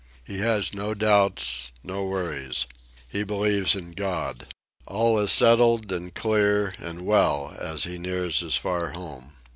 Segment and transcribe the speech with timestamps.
[0.23, 2.65] He has no doubts, no worries.
[3.07, 4.47] He believes in God.
[4.87, 9.33] All is settled and clear and well as he nears his far home.